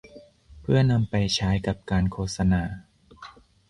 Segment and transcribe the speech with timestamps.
[0.61, 2.61] เพื่อนำไปใช้กับการโฆษณา